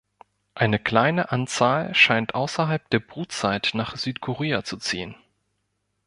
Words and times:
Eine 0.55 0.79
kleine 0.79 1.31
Anzahl 1.31 1.93
scheint 1.93 2.33
außerhalb 2.33 2.89
der 2.89 3.01
Brutzeit 3.01 3.69
nach 3.75 3.95
Südkorea 3.97 4.63
zu 4.63 4.77
ziehen. 4.77 5.15